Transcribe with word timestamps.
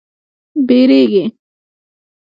بیږیږې 0.67 1.23